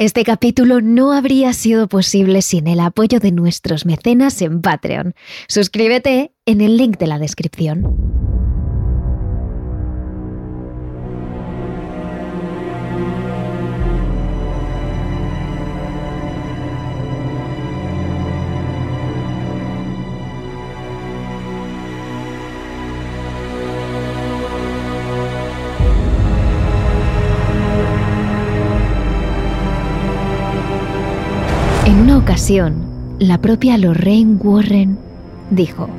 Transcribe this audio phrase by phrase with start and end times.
[0.00, 5.14] Este capítulo no habría sido posible sin el apoyo de nuestros mecenas en Patreon.
[5.46, 8.19] Suscríbete en el link de la descripción.
[33.18, 34.98] La propia Lorraine Warren
[35.50, 35.90] dijo,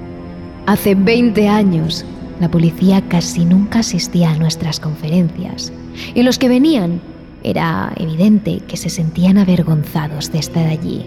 [0.65, 2.03] Hace 20 años,
[2.39, 5.71] la policía casi nunca asistía a nuestras conferencias,
[6.15, 6.99] y los que venían
[7.43, 11.05] era evidente que se sentían avergonzados de estar allí.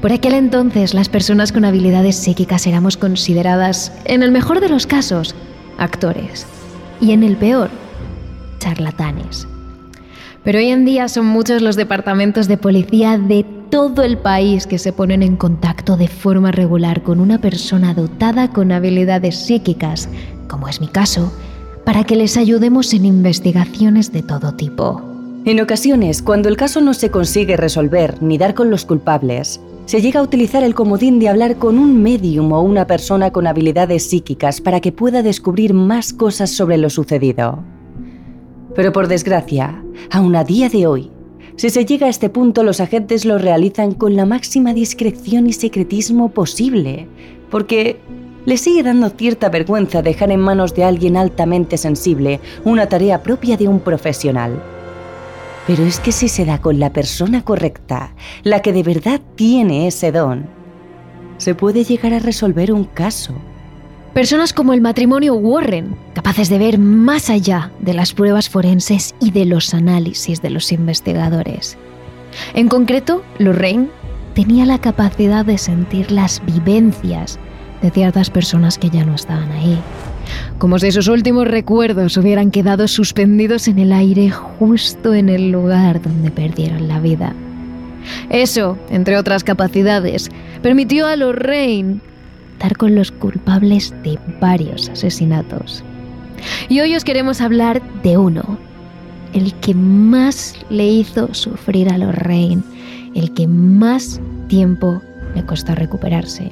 [0.00, 4.86] Por aquel entonces las personas con habilidades psíquicas éramos consideradas, en el mejor de los
[4.86, 5.34] casos,
[5.78, 6.46] actores,
[7.00, 7.70] y en el peor,
[8.60, 9.48] charlatanes.
[10.44, 13.44] Pero hoy en día son muchos los departamentos de policía de
[13.74, 18.52] todo el país que se ponen en contacto de forma regular con una persona dotada
[18.52, 20.08] con habilidades psíquicas,
[20.46, 21.32] como es mi caso,
[21.84, 25.02] para que les ayudemos en investigaciones de todo tipo.
[25.44, 30.00] En ocasiones, cuando el caso no se consigue resolver ni dar con los culpables, se
[30.00, 34.08] llega a utilizar el comodín de hablar con un medium o una persona con habilidades
[34.08, 37.64] psíquicas para que pueda descubrir más cosas sobre lo sucedido.
[38.76, 41.10] Pero por desgracia, aún a día de hoy,
[41.56, 45.52] si se llega a este punto los agentes lo realizan con la máxima discreción y
[45.52, 47.06] secretismo posible,
[47.50, 48.00] porque
[48.44, 53.56] les sigue dando cierta vergüenza dejar en manos de alguien altamente sensible una tarea propia
[53.56, 54.60] de un profesional.
[55.66, 59.86] Pero es que si se da con la persona correcta, la que de verdad tiene
[59.86, 60.46] ese don,
[61.38, 63.34] se puede llegar a resolver un caso
[64.14, 69.32] Personas como el matrimonio Warren, capaces de ver más allá de las pruebas forenses y
[69.32, 71.76] de los análisis de los investigadores.
[72.54, 73.88] En concreto, Lorraine
[74.34, 77.40] tenía la capacidad de sentir las vivencias
[77.82, 79.76] de ciertas personas que ya no estaban ahí,
[80.58, 86.00] como si sus últimos recuerdos hubieran quedado suspendidos en el aire justo en el lugar
[86.00, 87.34] donde perdieron la vida.
[88.30, 90.30] Eso, entre otras capacidades,
[90.62, 91.98] permitió a Lorraine
[92.72, 95.84] con los culpables de varios asesinatos.
[96.68, 98.58] Y hoy os queremos hablar de uno,
[99.34, 102.62] el que más le hizo sufrir a Lorraine,
[103.14, 105.02] el que más tiempo
[105.34, 106.50] le costó recuperarse.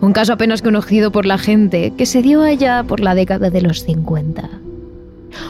[0.00, 3.62] Un caso apenas conocido por la gente que se dio allá por la década de
[3.62, 4.48] los 50.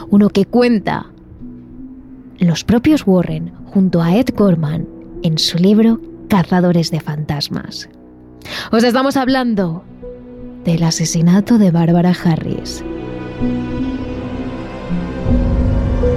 [0.09, 1.07] Uno que cuenta
[2.39, 4.87] los propios Warren junto a Ed Gorman
[5.23, 7.89] en su libro Cazadores de Fantasmas.
[8.71, 9.83] Os estamos hablando
[10.63, 12.83] del asesinato de Bárbara Harris.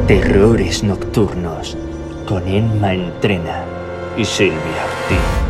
[0.06, 1.76] Terrores nocturnos
[2.26, 3.64] con Emma Entrena
[4.16, 5.46] y Silvia Ortiz.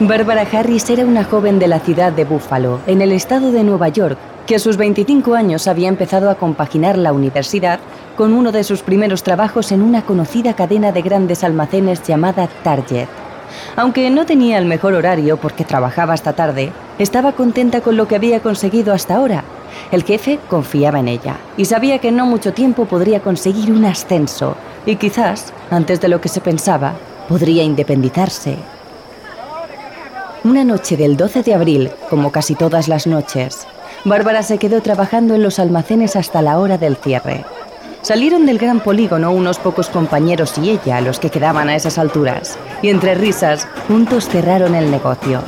[0.00, 3.88] Bárbara Harris era una joven de la ciudad de Buffalo, en el estado de Nueva
[3.88, 7.80] York, que a sus 25 años había empezado a compaginar la universidad
[8.16, 13.08] con uno de sus primeros trabajos en una conocida cadena de grandes almacenes llamada Target.
[13.76, 18.16] Aunque no tenía el mejor horario porque trabajaba hasta tarde, estaba contenta con lo que
[18.16, 19.44] había conseguido hasta ahora.
[19.90, 23.84] El jefe confiaba en ella y sabía que en no mucho tiempo podría conseguir un
[23.84, 24.56] ascenso
[24.86, 26.94] y quizás, antes de lo que se pensaba,
[27.28, 28.56] podría independizarse.
[30.44, 33.66] Una noche del 12 de abril, como casi todas las noches,
[34.04, 37.44] Bárbara se quedó trabajando en los almacenes hasta la hora del cierre.
[38.02, 42.58] Salieron del gran polígono unos pocos compañeros y ella, los que quedaban a esas alturas,
[42.82, 45.42] y entre risas, juntos cerraron el negocio.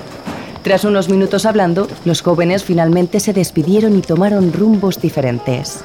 [0.62, 5.84] Tras unos minutos hablando, los jóvenes finalmente se despidieron y tomaron rumbos diferentes.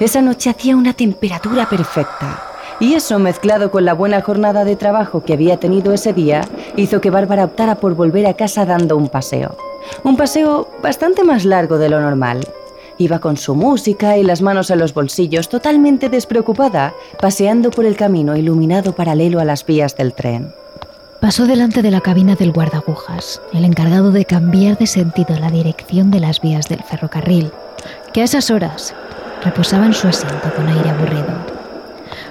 [0.00, 2.42] Esa noche hacía una temperatura perfecta,
[2.82, 6.40] y eso mezclado con la buena jornada de trabajo que había tenido ese día,
[6.74, 9.56] hizo que Bárbara optara por volver a casa dando un paseo.
[10.02, 12.40] Un paseo bastante más largo de lo normal.
[12.98, 17.96] Iba con su música y las manos en los bolsillos, totalmente despreocupada, paseando por el
[17.96, 20.52] camino iluminado paralelo a las vías del tren.
[21.20, 26.10] Pasó delante de la cabina del guardagujas, el encargado de cambiar de sentido la dirección
[26.10, 27.52] de las vías del ferrocarril,
[28.12, 28.92] que a esas horas
[29.44, 31.61] reposaba en su asiento con aire aburrido.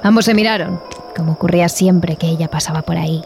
[0.04, 0.80] Ambos se miraron,
[1.16, 3.24] como ocurría siempre que ella pasaba por ahí.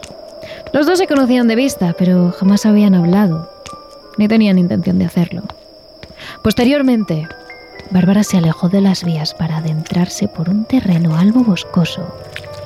[0.72, 3.50] Los dos se conocían de vista, pero jamás habían hablado,
[4.18, 5.42] ni tenían intención de hacerlo.
[6.42, 7.28] Posteriormente,
[7.90, 12.14] Bárbara se alejó de las vías para adentrarse por un terreno algo boscoso,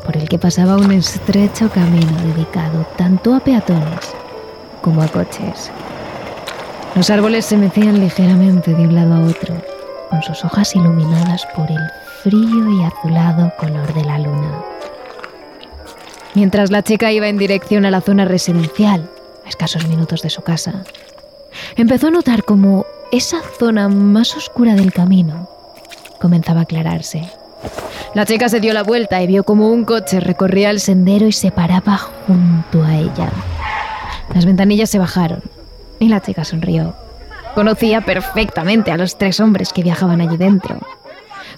[0.05, 4.15] por el que pasaba un estrecho camino dedicado tanto a peatones
[4.83, 5.71] como a coches.
[6.97, 9.55] Los árboles se mecían ligeramente de un lado a otro,
[10.09, 11.79] con sus hojas iluminadas por el
[12.23, 14.63] frío y azulado color de la luna.
[16.35, 19.11] Mientras la chica iba en dirección a la zona residencial,
[19.45, 20.85] a escasos minutos de su casa,
[21.77, 25.49] empezó a notar como esa zona más oscura del camino
[26.21, 27.29] comenzaba a aclararse.
[28.15, 31.33] La chica se dio la vuelta y vio como un coche recorría el sendero y
[31.33, 33.31] se paraba junto a ella.
[34.35, 35.43] Las ventanillas se bajaron
[35.99, 36.95] y la chica sonrió.
[37.55, 40.79] Conocía perfectamente a los tres hombres que viajaban allí dentro.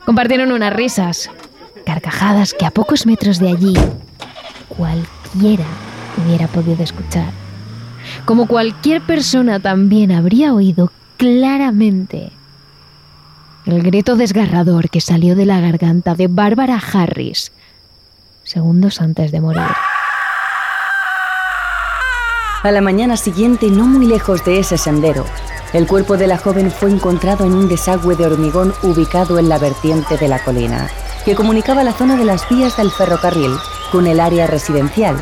[0.04, 1.30] Compartieron unas risas,
[1.86, 3.74] carcajadas que a pocos metros de allí
[4.68, 5.64] cualquiera
[6.22, 7.30] hubiera podido escuchar.
[8.24, 12.32] Como cualquier persona también habría oído claramente
[13.64, 17.52] el grito desgarrador que salió de la garganta de Bárbara Harris
[18.44, 19.62] segundos antes de morir.
[22.62, 25.24] A la mañana siguiente, no muy lejos de ese sendero,
[25.72, 29.58] el cuerpo de la joven fue encontrado en un desagüe de hormigón ubicado en la
[29.58, 30.88] vertiente de la colina,
[31.24, 33.56] que comunicaba la zona de las vías del ferrocarril
[33.90, 35.16] con el área residencial.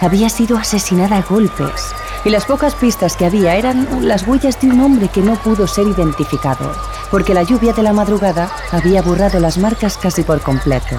[0.00, 4.68] Había sido asesinada a golpes y las pocas pistas que había eran las huellas de
[4.68, 6.72] un hombre que no pudo ser identificado,
[7.10, 10.96] porque la lluvia de la madrugada había borrado las marcas casi por completo.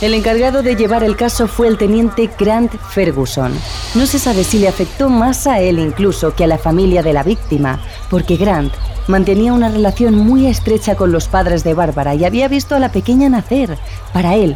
[0.00, 3.52] El encargado de llevar el caso fue el teniente Grant Ferguson.
[3.96, 7.12] No se sabe si le afectó más a él incluso que a la familia de
[7.12, 8.72] la víctima, porque Grant
[9.08, 12.92] mantenía una relación muy estrecha con los padres de Bárbara y había visto a la
[12.92, 13.76] pequeña nacer.
[14.12, 14.54] Para él,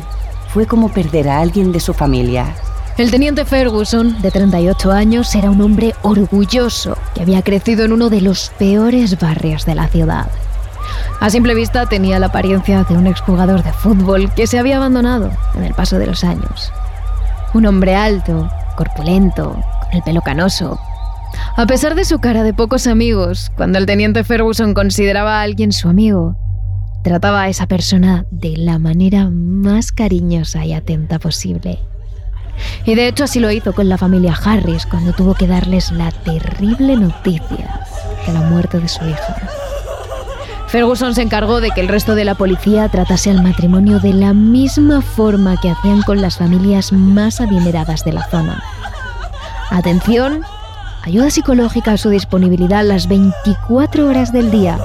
[0.55, 2.55] fue como perder a alguien de su familia.
[2.97, 8.11] El teniente Ferguson, de 38 años, era un hombre orgulloso que había crecido en uno
[8.11, 10.31] de los peores barrios de la ciudad.
[11.21, 15.31] A simple vista tenía la apariencia de un exjugador de fútbol que se había abandonado
[15.55, 16.73] en el paso de los años.
[17.55, 20.81] Un hombre alto, corpulento, con el pelo canoso.
[21.57, 25.73] A pesar de su cara de pocos amigos, cuando el teniente Ferguson consideraba a alguien
[25.73, 26.37] su amigo,
[27.03, 31.79] trataba a esa persona de la manera más cariñosa y atenta posible.
[32.85, 36.11] Y de hecho así lo hizo con la familia Harris cuando tuvo que darles la
[36.11, 37.81] terrible noticia
[38.27, 39.37] de la muerte de su hija.
[40.73, 44.33] Ferguson se encargó de que el resto de la policía tratase al matrimonio de la
[44.33, 48.63] misma forma que hacían con las familias más adineradas de la zona.
[49.69, 50.41] Atención,
[51.03, 54.79] ayuda psicológica a su disponibilidad las 24 horas del día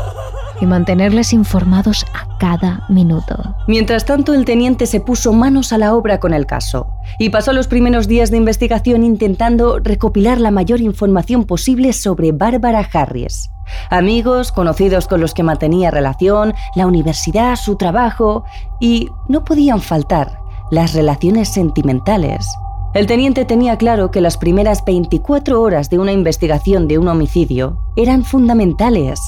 [0.60, 3.56] y mantenerles informados a cada minuto.
[3.70, 7.54] Mientras tanto, el teniente se puso manos a la obra con el caso y pasó
[7.54, 13.52] los primeros días de investigación intentando recopilar la mayor información posible sobre Bárbara Harris.
[13.90, 18.44] Amigos, conocidos con los que mantenía relación, la universidad, su trabajo
[18.80, 20.40] y no podían faltar
[20.72, 22.48] las relaciones sentimentales.
[22.94, 27.78] El teniente tenía claro que las primeras 24 horas de una investigación de un homicidio
[27.96, 29.20] eran fundamentales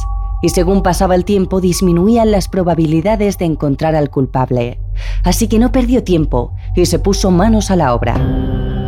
[0.41, 4.79] y según pasaba el tiempo disminuían las probabilidades de encontrar al culpable.
[5.23, 8.78] Así que no perdió tiempo y se puso manos a la obra.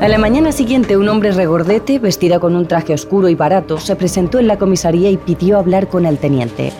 [0.00, 3.96] A la mañana siguiente, un hombre regordete, vestido con un traje oscuro y barato, se
[3.96, 6.72] presentó en la comisaría y pidió hablar con el teniente.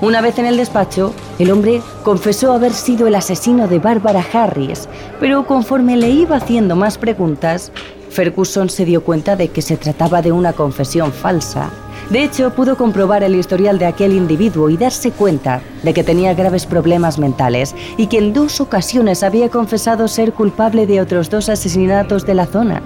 [0.00, 4.88] Una vez en el despacho, el hombre confesó haber sido el asesino de Bárbara Harris,
[5.20, 7.70] pero conforme le iba haciendo más preguntas,
[8.08, 11.70] Ferguson se dio cuenta de que se trataba de una confesión falsa.
[12.10, 16.34] De hecho, pudo comprobar el historial de aquel individuo y darse cuenta de que tenía
[16.34, 21.48] graves problemas mentales y que en dos ocasiones había confesado ser culpable de otros dos
[21.48, 22.82] asesinatos de la zona.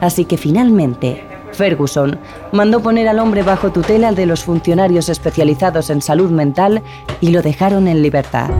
[0.00, 2.18] Así que finalmente Ferguson
[2.52, 6.82] mandó poner al hombre bajo tutela de los funcionarios especializados en salud mental
[7.20, 8.50] y lo dejaron en libertad.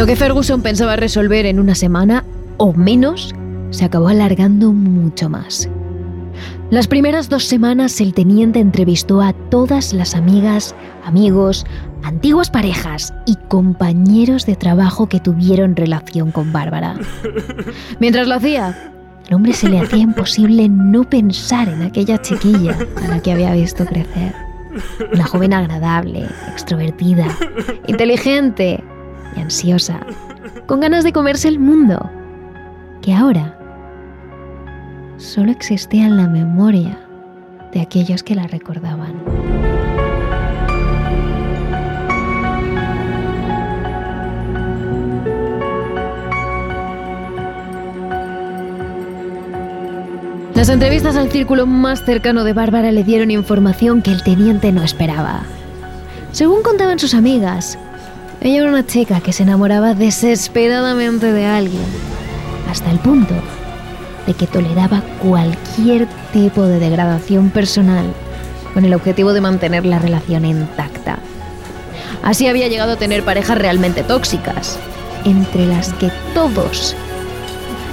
[0.00, 2.24] Lo que Ferguson pensaba resolver en una semana
[2.56, 3.34] o menos
[3.68, 5.68] se acabó alargando mucho más.
[6.70, 11.66] Las primeras dos semanas el teniente entrevistó a todas las amigas, amigos,
[12.02, 16.98] antiguas parejas y compañeros de trabajo que tuvieron relación con Bárbara.
[18.00, 18.94] Mientras lo hacía,
[19.28, 23.52] al hombre se le hacía imposible no pensar en aquella chiquilla a la que había
[23.52, 24.34] visto crecer.
[25.12, 27.26] Una joven agradable, extrovertida,
[27.86, 28.82] inteligente
[29.36, 30.00] y ansiosa,
[30.66, 32.10] con ganas de comerse el mundo,
[33.02, 33.58] que ahora
[35.16, 36.98] solo existía en la memoria
[37.72, 39.14] de aquellos que la recordaban.
[50.60, 54.82] Las entrevistas al círculo más cercano de Bárbara le dieron información que el teniente no
[54.82, 55.40] esperaba.
[56.32, 57.78] Según contaban sus amigas,
[58.42, 61.84] ella era una chica que se enamoraba desesperadamente de alguien,
[62.70, 63.34] hasta el punto
[64.26, 68.06] de que toleraba cualquier tipo de degradación personal
[68.72, 71.18] con el objetivo de mantener la relación intacta.
[72.22, 74.78] Así había llegado a tener parejas realmente tóxicas,
[75.24, 76.96] entre las que todos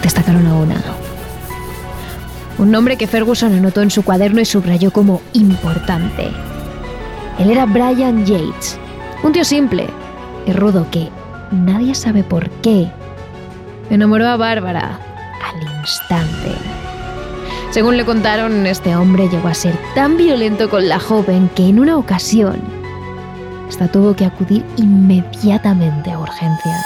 [0.01, 0.81] destacaron a una.
[2.57, 6.29] Un nombre que Ferguson anotó en su cuaderno y subrayó como importante.
[7.37, 8.79] Él era Brian Yates,
[9.23, 9.87] un tío simple
[10.53, 11.09] rudo que
[11.51, 12.89] nadie sabe por qué
[13.89, 14.99] enamoró a Bárbara
[15.43, 16.51] al instante.
[17.71, 21.79] Según le contaron, este hombre llegó a ser tan violento con la joven que en
[21.79, 22.61] una ocasión
[23.69, 26.85] esta tuvo que acudir inmediatamente a urgencias.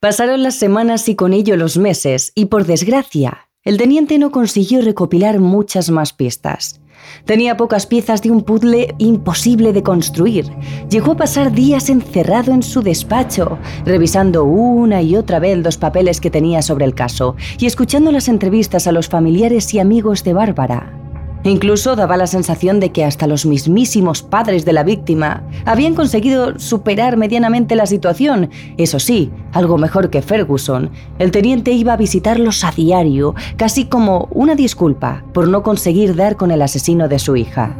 [0.00, 4.80] Pasaron las semanas y con ello los meses, y por desgracia, el teniente no consiguió
[4.80, 6.80] recopilar muchas más pistas.
[7.24, 10.46] Tenía pocas piezas de un puzzle imposible de construir.
[10.90, 16.20] Llegó a pasar días encerrado en su despacho, revisando una y otra vez los papeles
[16.20, 20.32] que tenía sobre el caso y escuchando las entrevistas a los familiares y amigos de
[20.32, 21.07] Bárbara.
[21.44, 26.58] Incluso daba la sensación de que hasta los mismísimos padres de la víctima habían conseguido
[26.58, 28.50] superar medianamente la situación.
[28.76, 30.90] Eso sí, algo mejor que Ferguson.
[31.18, 36.36] El teniente iba a visitarlos a diario, casi como una disculpa por no conseguir dar
[36.36, 37.76] con el asesino de su hija.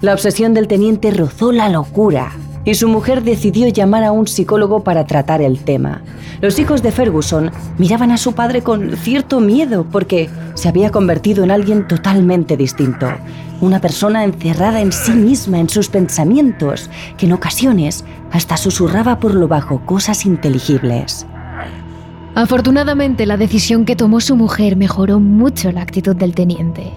[0.00, 2.30] La obsesión del teniente rozó la locura
[2.64, 6.02] y su mujer decidió llamar a un psicólogo para tratar el tema.
[6.40, 11.44] Los hijos de Ferguson miraban a su padre con cierto miedo porque se había convertido
[11.44, 13.08] en alguien totalmente distinto,
[13.60, 19.34] una persona encerrada en sí misma, en sus pensamientos, que en ocasiones hasta susurraba por
[19.34, 21.26] lo bajo cosas inteligibles.
[22.34, 26.92] Afortunadamente, la decisión que tomó su mujer mejoró mucho la actitud del teniente.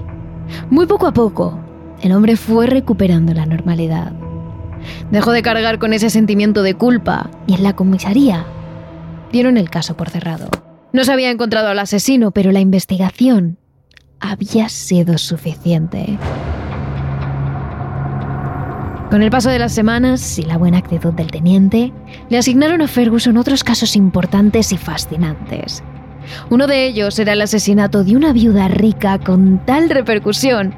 [0.69, 1.57] Muy poco a poco,
[2.01, 4.13] el hombre fue recuperando la normalidad.
[5.11, 8.45] Dejó de cargar con ese sentimiento de culpa y en la comisaría
[9.31, 10.49] dieron el caso por cerrado.
[10.93, 13.57] No se había encontrado al asesino, pero la investigación
[14.19, 16.17] había sido suficiente.
[19.09, 21.91] Con el paso de las semanas y la buena actitud del teniente,
[22.29, 25.83] le asignaron a Ferguson otros casos importantes y fascinantes.
[26.49, 30.73] Uno de ellos era el asesinato de una viuda rica con tal repercusión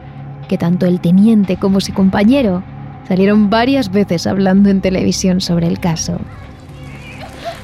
[0.47, 2.63] que tanto el teniente como su compañero
[3.07, 6.19] salieron varias veces hablando en televisión sobre el caso.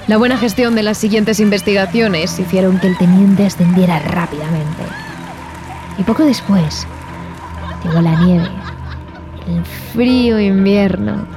[0.08, 4.84] La buena gestión de las siguientes investigaciones hicieron que el teniente ascendiera rápidamente.
[5.98, 6.88] Y poco después
[7.84, 8.50] llegó la nieve,
[9.48, 11.28] el frío invierno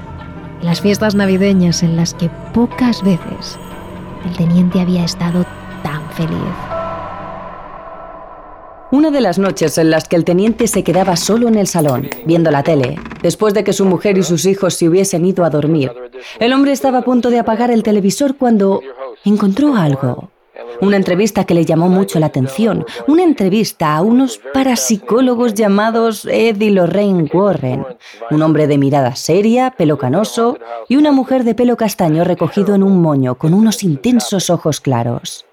[0.62, 3.58] y las fiestas navideñas en las que pocas veces
[4.24, 5.44] el teniente había estado
[5.82, 6.71] tan feliz.
[8.92, 12.10] Una de las noches en las que el teniente se quedaba solo en el salón,
[12.26, 15.50] viendo la tele, después de que su mujer y sus hijos se hubiesen ido a
[15.50, 15.90] dormir,
[16.38, 18.82] el hombre estaba a punto de apagar el televisor cuando
[19.24, 20.28] encontró algo.
[20.82, 26.60] Una entrevista que le llamó mucho la atención, una entrevista a unos parapsicólogos llamados Ed
[26.60, 27.86] y Lorraine Warren,
[28.30, 32.82] un hombre de mirada seria, pelo canoso, y una mujer de pelo castaño recogido en
[32.82, 35.46] un moño con unos intensos ojos claros.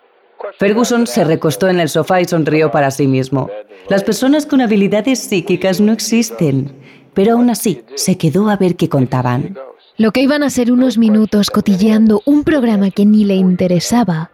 [0.60, 3.50] Ferguson se recostó en el sofá y sonrió para sí mismo.
[3.88, 6.74] Las personas con habilidades psíquicas no existen,
[7.14, 9.58] pero aún así se quedó a ver qué contaban.
[9.96, 14.32] Lo que iban a ser unos minutos cotilleando un programa que ni le interesaba,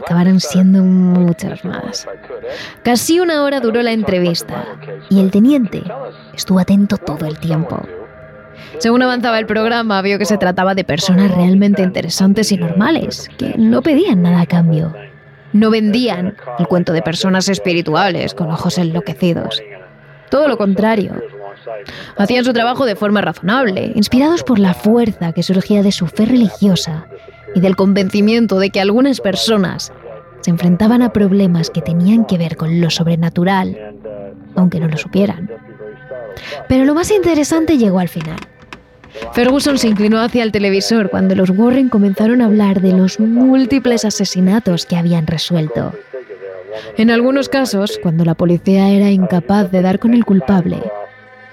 [0.00, 2.06] acabaron siendo muchos más.
[2.84, 4.78] Casi una hora duró la entrevista
[5.10, 5.82] y el teniente
[6.32, 7.82] estuvo atento todo el tiempo.
[8.78, 13.54] Según avanzaba el programa, vio que se trataba de personas realmente interesantes y normales, que
[13.58, 14.94] no pedían nada a cambio.
[15.52, 19.62] No vendían el cuento de personas espirituales con ojos enloquecidos.
[20.30, 21.12] Todo lo contrario.
[22.16, 26.26] Hacían su trabajo de forma razonable, inspirados por la fuerza que surgía de su fe
[26.26, 27.06] religiosa
[27.54, 29.92] y del convencimiento de que algunas personas
[30.40, 33.96] se enfrentaban a problemas que tenían que ver con lo sobrenatural,
[34.54, 35.50] aunque no lo supieran.
[36.68, 38.38] Pero lo más interesante llegó al final.
[39.32, 44.04] Ferguson se inclinó hacia el televisor cuando los Warren comenzaron a hablar de los múltiples
[44.04, 45.92] asesinatos que habían resuelto.
[46.96, 50.80] En algunos casos, cuando la policía era incapaz de dar con el culpable,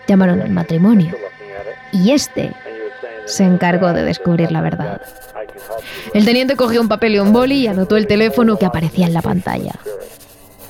[0.07, 1.15] llamaron al matrimonio.
[1.91, 2.51] Y este
[3.25, 5.01] se encargó de descubrir la verdad.
[6.13, 9.13] El teniente cogió un papel y un boli y anotó el teléfono que aparecía en
[9.13, 9.73] la pantalla.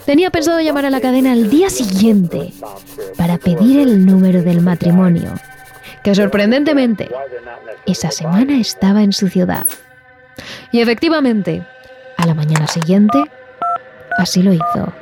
[0.05, 2.51] Tenía pensado llamar a la cadena al día siguiente
[3.17, 5.33] para pedir el número del matrimonio
[6.03, 7.09] que sorprendentemente
[7.85, 9.65] esa semana estaba en su ciudad.
[10.71, 11.65] Y efectivamente,
[12.17, 13.23] a la mañana siguiente,
[14.17, 14.93] así lo hizo.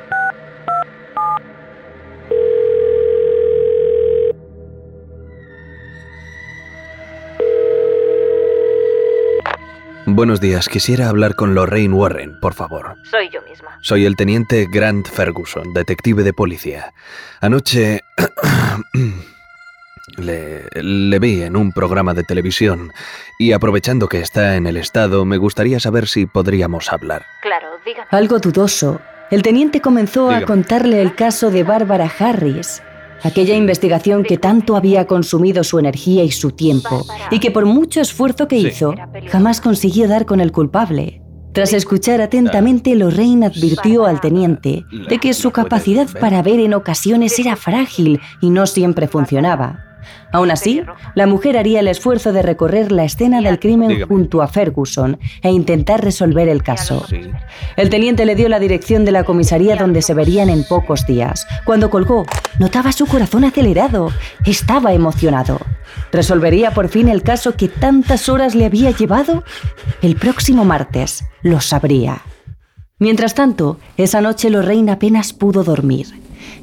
[10.04, 12.96] Buenos días, quisiera hablar con Lorraine Warren, por favor.
[13.10, 13.78] Soy yo misma.
[13.80, 16.92] Soy el teniente Grant Ferguson, detective de policía.
[17.40, 18.00] Anoche...
[20.16, 22.92] le, le vi en un programa de televisión
[23.38, 27.24] y aprovechando que está en el estado, me gustaría saber si podríamos hablar.
[27.42, 28.06] Claro, dígame.
[28.10, 32.82] Algo dudoso, el teniente comenzó a contarle el caso de Bárbara Harris,
[33.22, 38.00] aquella investigación que tanto había consumido su energía y su tiempo, y que por mucho
[38.00, 38.66] esfuerzo que Sí.
[38.68, 38.94] hizo,
[39.30, 41.20] jamás consiguió dar con el culpable.
[41.54, 47.38] Tras escuchar atentamente, Lorraine advirtió al teniente de que su capacidad para ver en ocasiones
[47.38, 49.84] era frágil y no siempre funcionaba.
[50.32, 50.82] Aún así,
[51.14, 54.06] la mujer haría el esfuerzo de recorrer la escena del crimen Dígame.
[54.06, 57.04] junto a Ferguson e intentar resolver el caso.
[57.08, 57.30] Sí.
[57.76, 61.46] El teniente le dio la dirección de la comisaría donde se verían en pocos días.
[61.64, 62.24] Cuando colgó,
[62.58, 64.10] notaba su corazón acelerado.
[64.46, 65.58] Estaba emocionado.
[66.10, 69.44] ¿Resolvería por fin el caso que tantas horas le había llevado?
[70.02, 72.22] El próximo martes lo sabría.
[72.98, 76.06] Mientras tanto, esa noche Lorraine apenas pudo dormir.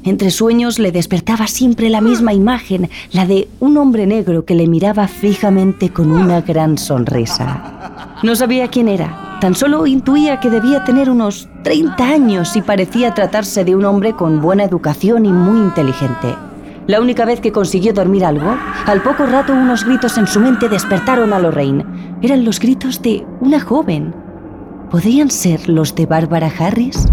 [0.04, 4.66] Entre sueños le despertaba siempre la misma imagen, la de un hombre negro que le
[4.66, 8.16] miraba fijamente con una gran sonrisa.
[8.22, 13.14] No sabía quién era, tan solo intuía que debía tener unos 30 años y parecía
[13.14, 16.34] tratarse de un hombre con buena educación y muy inteligente.
[16.86, 18.56] La única vez que consiguió dormir algo,
[18.86, 21.84] al poco rato unos gritos en su mente despertaron a Lorraine.
[22.20, 24.14] Eran los gritos de una joven.
[24.90, 27.06] ¿Podrían ser los de Bárbara Harris?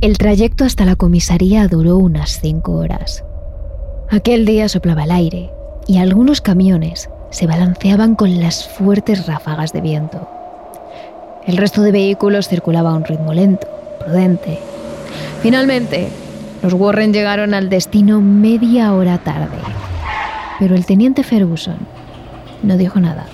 [0.00, 3.24] El trayecto hasta la comisaría duró unas cinco horas.
[4.08, 5.50] Aquel día soplaba el aire
[5.88, 10.28] y algunos camiones se balanceaban con las fuertes ráfagas de viento.
[11.48, 13.66] El resto de vehículos circulaba a un ritmo lento,
[13.98, 14.60] prudente.
[15.42, 16.10] Finalmente,
[16.62, 19.58] los Warren llegaron al destino media hora tarde.
[20.60, 21.78] Pero el teniente Ferguson
[22.62, 23.26] no dijo nada.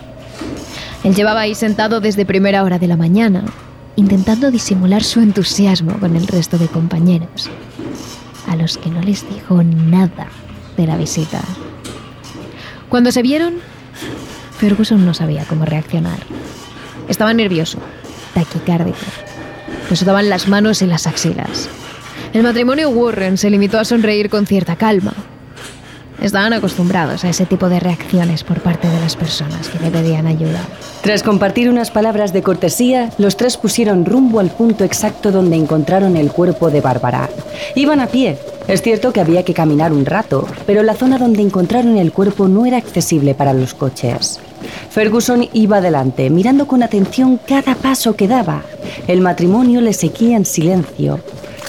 [1.03, 3.44] Él llevaba ahí sentado desde primera hora de la mañana,
[3.96, 7.50] intentando disimular su entusiasmo con el resto de compañeros,
[8.48, 10.28] a los que no les dijo nada
[10.76, 11.40] de la visita.
[12.88, 13.54] Cuando se vieron,
[14.59, 16.18] Ferguson no sabía cómo reaccionar.
[17.09, 17.78] Estaba nervioso,
[18.35, 18.98] taquicárdico.
[19.90, 21.68] Le sudaban las manos y las axilas.
[22.33, 25.14] El matrimonio Warren se limitó a sonreír con cierta calma.
[26.22, 30.27] Estaban acostumbrados a ese tipo de reacciones por parte de las personas que le pedían
[30.27, 30.61] ayuda.
[31.03, 36.16] Tras compartir unas palabras de cortesía, los tres pusieron rumbo al punto exacto donde encontraron
[36.16, 37.29] el cuerpo de Bárbara.
[37.74, 38.38] Iban a pie.
[38.68, 42.48] Es cierto que había que caminar un rato, pero la zona donde encontraron el cuerpo
[42.48, 44.40] no era accesible para los coches.
[44.88, 48.62] Ferguson iba adelante, mirando con atención cada paso que daba.
[49.07, 51.20] El matrimonio le seguía en silencio.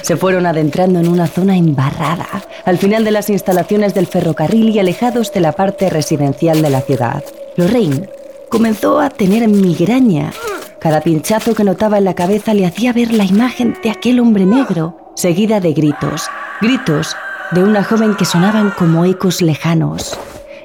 [0.06, 2.28] Se fueron adentrando en una zona embarrada,
[2.64, 6.82] al final de las instalaciones del ferrocarril y alejados de la parte residencial de la
[6.82, 7.24] ciudad.
[7.58, 8.08] Lorraine
[8.48, 10.30] comenzó a tener migraña.
[10.78, 14.46] Cada pinchazo que notaba en la cabeza le hacía ver la imagen de aquel hombre
[14.46, 16.30] negro, seguida de gritos,
[16.62, 17.18] gritos
[17.50, 20.20] de una joven que sonaban como ecos lejanos.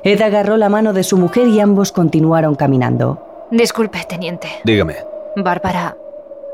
[0.04, 3.46] Ed agarró la mano de su mujer y ambos continuaron caminando.
[3.50, 4.48] Disculpe, teniente.
[4.64, 4.96] Dígame.
[5.34, 5.96] Bárbara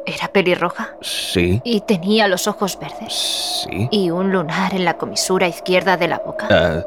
[0.07, 1.61] era pelirroja Sí.
[1.65, 3.89] y tenía los ojos verdes Sí.
[3.91, 6.47] y un lunar en la comisura izquierda de la boca.
[6.51, 6.85] Ah,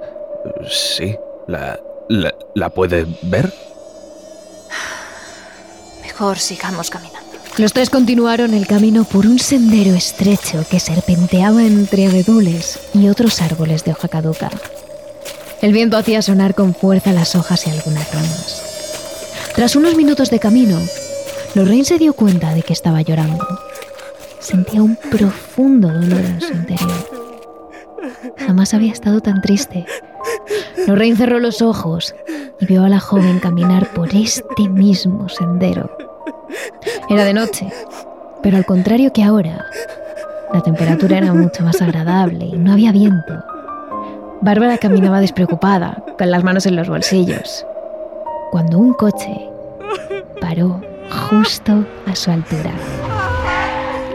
[0.70, 1.16] sí.
[1.48, 3.52] ¿La, la, la puede ver?
[6.02, 7.28] Mejor sigamos caminando.
[7.58, 13.42] Los tres continuaron el camino por un sendero estrecho que serpenteaba entre abedules y otros
[13.42, 14.50] árboles de hoja caduca.
[15.62, 18.64] El viento hacía sonar con fuerza las hojas y algunas ramas.
[19.56, 20.80] Tras unos minutos de camino,
[21.56, 23.46] Lorraine se dio cuenta de que estaba llorando.
[24.40, 26.92] Sentía un profundo dolor en su interior.
[28.38, 29.86] Jamás había estado tan triste.
[30.88, 32.16] Lorraine cerró los ojos
[32.60, 35.90] y vio a la joven caminar por este mismo sendero.
[37.10, 37.68] Era de noche,
[38.44, 39.66] pero al contrario que ahora,
[40.54, 43.44] la temperatura era mucho más agradable y no había viento.
[44.42, 47.66] Bárbara caminaba despreocupada, con las manos en los bolsillos,
[48.52, 49.50] cuando un coche
[50.40, 52.72] paró justo a su altura.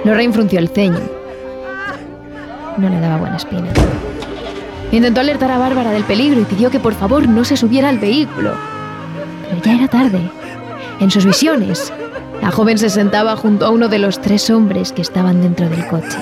[0.05, 1.01] Lorraine frunció el ceño.
[2.77, 3.69] No le daba buena espina.
[4.93, 7.99] Intentó alertar a Bárbara del peligro y pidió que por favor no se subiera al
[7.99, 8.53] vehículo.
[9.49, 10.21] Pero ya era tarde.
[11.01, 11.93] En sus visiones,
[12.41, 15.87] la joven se sentaba junto a uno de los tres hombres que estaban dentro del
[15.87, 16.19] coche.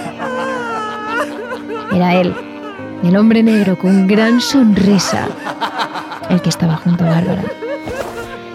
[1.92, 2.34] Era él,
[3.02, 5.26] el hombre negro con gran sonrisa,
[6.30, 7.42] el que estaba junto a Bárbara.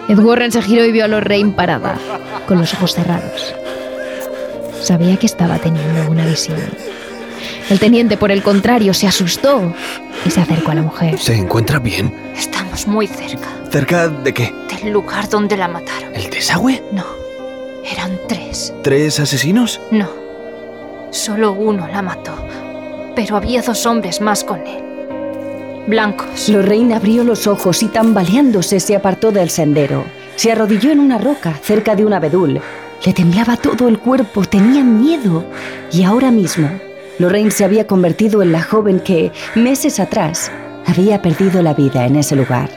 [0.08, 1.98] Ed Warren se giró y vio a Lorraine parada,
[2.46, 3.54] con los ojos cerrados.
[4.80, 6.58] Sabía que estaba teniendo una visión.
[7.68, 9.74] El teniente, por el contrario, se asustó
[10.24, 11.18] y se acercó a la mujer.
[11.18, 12.14] ¿Se encuentra bien?
[12.34, 13.48] Estamos muy cerca.
[13.70, 14.54] ¿Cerca de qué?
[14.80, 16.14] Del lugar donde la mataron.
[16.14, 16.82] ¿El desagüe?
[16.90, 17.04] No.
[17.84, 18.72] Eran tres.
[18.82, 19.78] ¿Tres asesinos?
[19.90, 20.08] No.
[21.10, 22.32] Solo uno la mató.
[23.14, 24.87] Pero había dos hombres más con él.
[25.88, 26.50] Blancos.
[26.50, 30.04] Lorraine abrió los ojos y tambaleándose se apartó del sendero.
[30.36, 32.60] Se arrodilló en una roca cerca de un abedul.
[33.04, 35.46] Le temblaba todo el cuerpo, tenía miedo.
[35.90, 36.68] Y ahora mismo,
[37.18, 40.52] Lorraine se había convertido en la joven que, meses atrás,
[40.84, 42.68] había perdido la vida en ese lugar.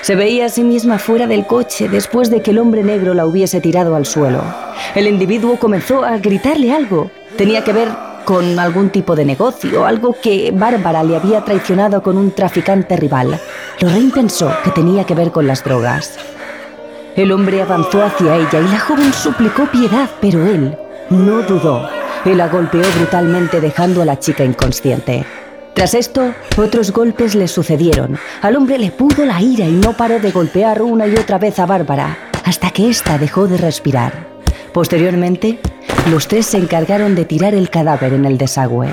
[0.00, 3.24] Se veía a sí misma fuera del coche después de que el hombre negro la
[3.24, 4.42] hubiese tirado al suelo.
[4.96, 7.08] El individuo comenzó a gritarle algo.
[7.36, 7.88] Tenía que ver
[8.24, 13.38] con algún tipo de negocio, algo que Bárbara le había traicionado con un traficante rival.
[13.80, 16.18] Lorraine pensó que tenía que ver con las drogas.
[17.16, 20.76] El hombre avanzó hacia ella y la joven suplicó piedad, pero él
[21.10, 21.88] no dudó.
[22.24, 25.24] Él la golpeó brutalmente dejando a la chica inconsciente.
[25.74, 28.18] Tras esto, otros golpes le sucedieron.
[28.42, 31.58] Al hombre le pudo la ira y no paró de golpear una y otra vez
[31.58, 34.31] a Bárbara, hasta que ésta dejó de respirar.
[34.72, 35.58] Posteriormente,
[36.10, 38.88] los tres se encargaron de tirar el cadáver en el desagüe.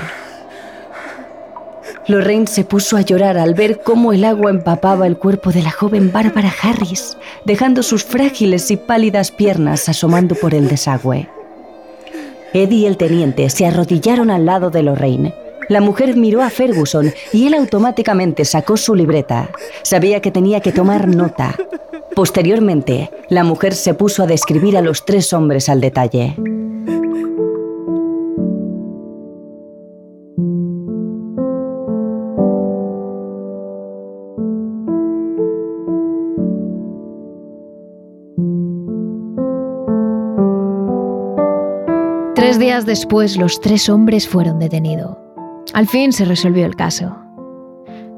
[2.06, 5.70] Lorraine se puso a llorar al ver cómo el agua empapaba el cuerpo de la
[5.70, 11.28] joven Bárbara Harris, dejando sus frágiles y pálidas piernas asomando por el desagüe.
[12.52, 15.34] Eddie y el teniente se arrodillaron al lado de Lorraine.
[15.70, 19.50] La mujer miró a Ferguson y él automáticamente sacó su libreta.
[19.84, 21.54] Sabía que tenía que tomar nota.
[22.16, 26.34] Posteriormente, la mujer se puso a describir a los tres hombres al detalle.
[42.34, 45.19] Tres días después, los tres hombres fueron detenidos.
[45.72, 47.16] Al fin se resolvió el caso.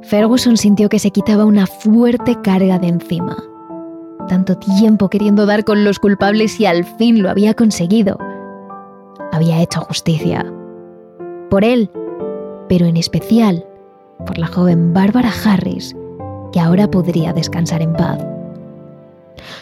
[0.02, 3.36] Ferguson sintió que se quitaba una fuerte carga de encima.
[4.28, 8.18] Tanto tiempo queriendo dar con los culpables y al fin lo había conseguido.
[9.32, 10.50] Había hecho justicia.
[11.50, 11.90] Por él,
[12.68, 13.66] pero en especial
[14.26, 15.94] por la joven Bárbara Harris,
[16.52, 18.24] que ahora podría descansar en paz.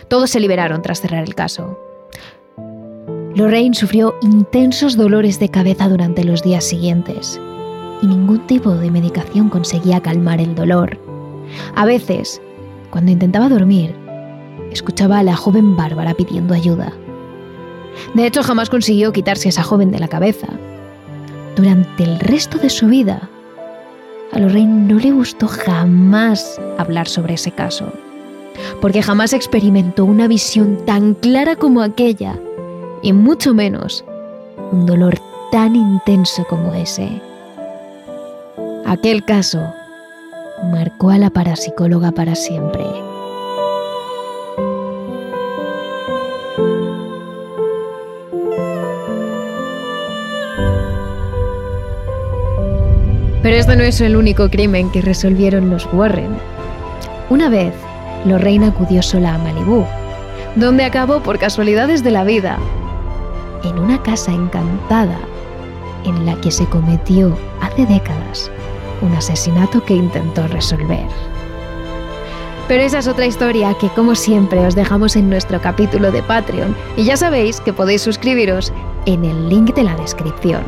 [0.08, 1.78] Todos se liberaron tras cerrar el caso.
[3.34, 7.40] Lorraine sufrió intensos dolores de cabeza durante los días siguientes
[8.02, 10.98] y ningún tipo de medicación conseguía calmar el dolor.
[11.74, 12.40] A veces,
[12.90, 13.94] cuando intentaba dormir,
[14.70, 16.92] escuchaba a la joven Bárbara pidiendo ayuda.
[18.14, 20.48] De hecho, jamás consiguió quitarse a esa joven de la cabeza.
[21.56, 23.28] Durante el resto de su vida,
[24.32, 27.92] a Lorraine no le gustó jamás hablar sobre ese caso,
[28.80, 32.38] porque jamás experimentó una visión tan clara como aquella,
[33.02, 34.04] y mucho menos
[34.72, 35.18] un dolor
[35.50, 37.20] tan intenso como ese.
[38.90, 39.72] Aquel caso
[40.72, 42.82] marcó a la parapsicóloga para siempre.
[53.44, 56.36] Pero este no es el único crimen que resolvieron los Warren.
[57.28, 57.72] Una vez,
[58.24, 59.84] Lorraine acudió sola a Malibú,
[60.56, 62.58] donde acabó por casualidades de la vida,
[63.62, 65.16] en una casa encantada
[66.04, 68.50] en la que se cometió hace décadas
[69.02, 71.06] un asesinato que intentó resolver.
[72.70, 76.76] Pero esa es otra historia que, como siempre, os dejamos en nuestro capítulo de Patreon.
[76.96, 78.72] Y ya sabéis que podéis suscribiros
[79.06, 80.62] en el link de la descripción.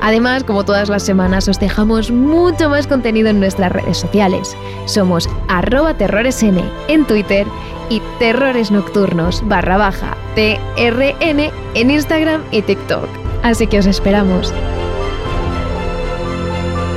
[0.00, 4.56] Además, como todas las semanas, os dejamos mucho más contenido en nuestras redes sociales.
[4.86, 7.46] Somos arroba terroresn en Twitter
[7.90, 13.08] y terrores nocturnos barra baja TRN en Instagram y TikTok.
[13.44, 14.52] Así que os esperamos.